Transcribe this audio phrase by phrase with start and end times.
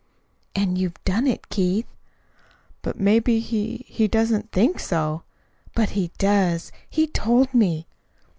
[0.55, 1.85] "And you've done it, Keith."
[2.81, 5.21] "But maybe he he doesn't think so."
[5.75, 6.71] "But he does.
[6.89, 7.85] He told me."